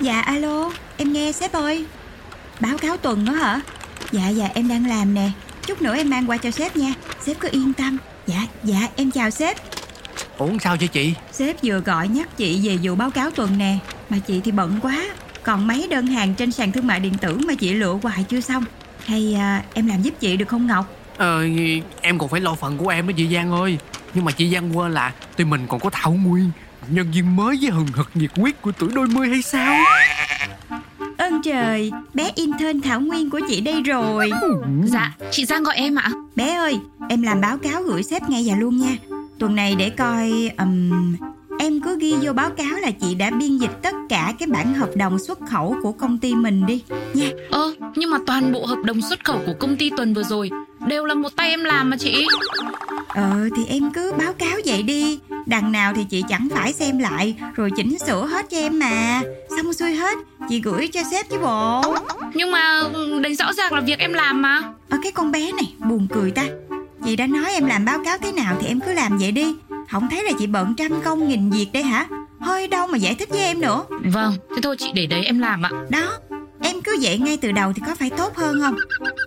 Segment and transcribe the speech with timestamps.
[0.00, 1.84] Dạ alo, em nghe sếp ơi.
[2.60, 3.60] Báo cáo tuần đó hả?
[4.12, 5.30] Dạ dạ em đang làm nè.
[5.66, 6.94] Chút nữa em mang qua cho sếp nha.
[7.20, 7.98] Sếp cứ yên tâm.
[8.26, 9.56] Dạ dạ em chào sếp.
[10.38, 11.14] Ủa sao cho chị?
[11.32, 13.78] Sếp vừa gọi nhắc chị về vụ báo cáo tuần nè.
[14.10, 15.06] Mà chị thì bận quá.
[15.42, 18.40] Còn mấy đơn hàng trên sàn thương mại điện tử mà chị lựa hoài chưa
[18.40, 18.64] xong.
[19.04, 20.96] Hay à, em làm giúp chị được không Ngọc?
[21.16, 21.44] Ờ,
[22.00, 23.78] em còn phải lo phần của em đó chị Giang ơi
[24.14, 26.50] Nhưng mà chị Giang quên là Tụi mình còn có Thảo Nguyên
[26.88, 29.84] Nhân viên mới với hừng hực nhiệt huyết của tuổi đôi mươi hay sao?
[31.18, 34.30] Ơn trời, bé intern Thảo Nguyên của chị đây rồi.
[34.84, 36.10] Dạ, chị Giang gọi em ạ.
[36.36, 38.96] Bé ơi, em làm báo cáo gửi sếp ngay giờ luôn nha.
[39.38, 41.16] Tuần này để coi um,
[41.58, 44.74] Em cứ ghi vô báo cáo là chị đã biên dịch tất cả cái bản
[44.74, 46.82] hợp đồng xuất khẩu của công ty mình đi
[47.14, 47.28] nha.
[47.50, 50.50] Ơ, nhưng mà toàn bộ hợp đồng xuất khẩu của công ty tuần vừa rồi
[50.86, 52.26] Đều là một tay em làm mà chị
[53.14, 55.18] Ờ thì em cứ báo cáo vậy đi.
[55.46, 59.22] Đằng nào thì chị chẳng phải xem lại Rồi chỉnh sửa hết cho em mà.
[59.56, 61.82] Xong xuôi hết Chị gửi cho sếp chứ bộ.
[62.34, 62.82] Nhưng mà
[63.22, 64.62] đấy rõ ràng là việc em làm mà.
[64.88, 66.44] Ở cái con bé này buồn cười ta.
[67.04, 69.54] Chị đã nói em làm báo cáo thế nào thì em cứ làm vậy đi.
[69.90, 72.06] Không thấy là chị bận trăm công nghìn việc đây hả?
[72.40, 73.84] Hơi đâu mà giải thích với em nữa.
[74.04, 75.70] Vâng, thế thôi chị để đấy em làm ạ.
[75.90, 76.18] Đó
[76.62, 78.76] Em cứ vậy ngay từ đầu thì có phải tốt hơn không?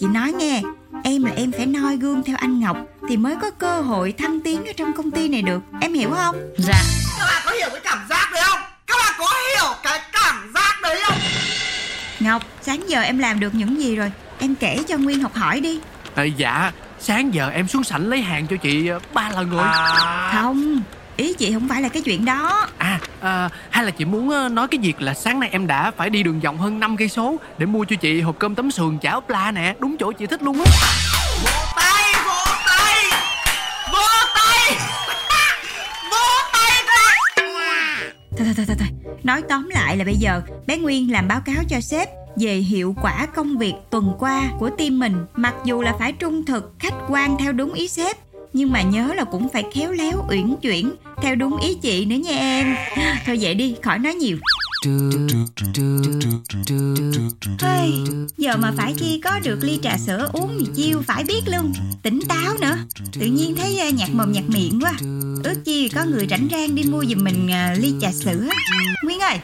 [0.00, 0.62] Chị nói nghe
[1.04, 2.76] Em là em phải noi gương theo anh Ngọc
[3.08, 5.62] Thì mới có cơ hội thăng tiến ở trong công ty này được.
[5.80, 6.36] Em hiểu không?
[6.58, 6.82] Dạ.
[7.18, 8.60] Các bạn có hiểu cái cảm giác đấy không?
[8.86, 11.18] Các bạn có hiểu cái cảm giác đấy không?
[12.20, 14.12] Ngọc sáng giờ em làm được những gì rồi?
[14.38, 15.80] Em kể cho Nguyên học hỏi đi.
[16.14, 16.72] À, Dạ.
[17.00, 19.62] Sáng giờ em xuống sảnh lấy hàng cho chị ờ, ba lần rồi.
[19.64, 20.82] À, Không
[21.16, 22.68] Ý chị không phải là cái chuyện đó.
[22.78, 25.90] À, à hay là chị muốn ờ, nói cái việc là sáng nay em đã
[25.96, 28.70] phải đi đường vòng hơn 5 cây số để mua cho chị hộp cơm tấm
[28.70, 30.70] sườn chả ốp la nè, đúng chỗ chị thích luôn á.
[38.44, 39.14] Thôi thôi thôi thôi, thôi.
[39.22, 42.94] Nói tóm lại là bây giờ bé Nguyên làm báo cáo cho sếp về hiệu
[43.02, 45.16] quả công việc tuần qua của team mình.
[45.34, 48.16] Mặc dù là phải trung thực khách quan theo đúng ý sếp
[48.52, 50.92] nhưng mà nhớ là cũng phải khéo léo uyển chuyển
[51.22, 52.76] theo đúng ý chị nữa nha em.
[53.26, 54.36] Thôi vậy đi khỏi nói nhiều.
[57.60, 57.92] Hey,
[58.38, 61.72] giờ mà phải chi có được ly trà sữa uống thì chiêu phải biết luôn.
[62.02, 62.76] Tỉnh táo nữa.
[63.12, 64.92] Tự nhiên thấy à, nhạt mồm nhạt miệng quá.
[65.44, 68.48] Ước chi có người rảnh rang đi mua giùm mình à, ly trà sữa.
[69.04, 69.38] Nguyên ơi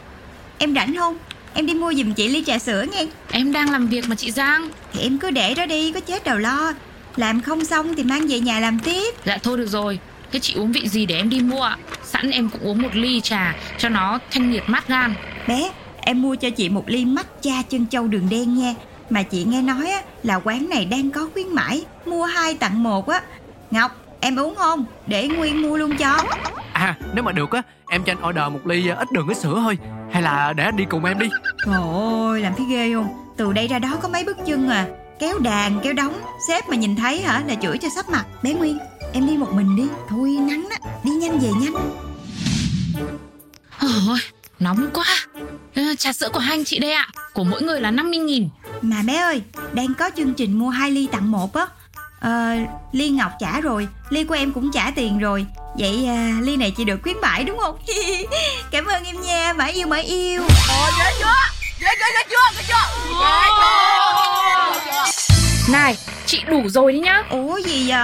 [0.57, 1.17] em rảnh không?
[1.53, 3.07] Em đi mua giùm chị ly trà sữa nghe.
[3.31, 4.69] Em đang làm việc mà chị Giang.
[4.93, 6.73] Thì em cứ để đó đi có chết đầu lo.
[7.15, 9.15] Làm không xong thì mang về nhà làm tiếp.
[9.25, 9.99] Dạ thôi được rồi
[10.31, 11.77] Thế chị uống vị gì để em đi mua ạ?
[12.03, 15.13] Sẵn em cũng uống một ly trà Cho nó thanh nhiệt mát gan.
[15.47, 18.73] Bé em mua cho chị một ly matcha chân châu đường đen nha.
[19.09, 22.83] Mà chị nghe nói á, là quán này đang có khuyến mãi mua hai tặng
[22.83, 23.21] một á.
[23.71, 24.85] Ngọc em uống không?
[25.07, 26.17] Để nguyên mua luôn cho.
[26.73, 29.37] À, nếu mà được á, em cho anh order một ly ờ, ít đường ít
[29.37, 29.77] sữa thôi.
[30.11, 31.29] Hay là để anh đi cùng em đi.
[31.65, 31.81] trời
[32.29, 33.07] ơi làm thấy ghê không?
[33.37, 34.85] Từ đây ra đó có mấy bước chân à.
[35.19, 38.25] Kéo đàn kéo đóng sếp mà nhìn thấy hả là chửi cho sắp mặt.
[38.43, 38.77] Bé nguyên
[39.13, 41.73] em đi một mình đi thôi nắng á đi nhanh về nhanh.
[43.81, 44.19] Ôi,
[44.59, 45.05] nóng quá.
[45.97, 47.07] Trà sữa của hai anh chị đây ạ.
[47.33, 48.49] Của mỗi người là 50 nghìn.
[48.81, 49.41] Mà bé ơi,
[49.73, 51.65] đang có chương trình mua 2 ly tặng một á.
[52.19, 52.55] Ờ,
[52.91, 55.45] ly Ngọc trả rồi, ly của em cũng trả tiền rồi.
[55.79, 57.77] Vậy à, ly này chị được khuyến mãi đúng không?
[58.71, 60.41] Cảm ơn em nha, mãi yêu mãi yêu.
[60.69, 61.25] Ồ, ghê chưa?
[61.79, 62.57] Ghê, ghê, ghê chưa?
[62.57, 63.09] Ghê chưa?
[65.71, 67.23] Này, chị đủ rồi đi nhá.
[67.29, 67.97] Ủa gì vậy?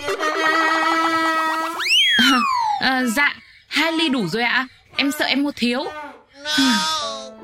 [2.80, 3.34] à, Dạ,
[3.68, 4.66] hai ly đủ rồi ạ.
[4.96, 5.84] Em sợ em mua thiếu.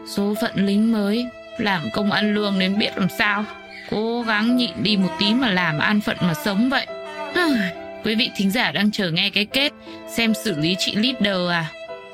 [0.07, 1.27] Số phận lính mới
[1.59, 3.45] Làm công ăn lương nên biết làm sao.
[3.91, 6.87] Cố gắng nhịn đi một tí mà làm an phận mà sống vậy.
[8.05, 9.73] Quý vị thính giả đang chờ nghe cái kết
[10.09, 11.67] Xem xử lý chị leader à.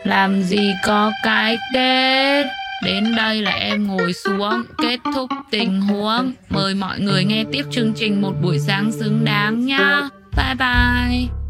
[0.04, 2.44] Làm gì có cái kết?
[2.84, 6.32] Đến đây là em ngồi xuống Kết thúc tình huống.
[6.48, 11.41] Mời mọi người nghe tiếp chương trình Một buổi sáng xứng đáng nhá 拜拜。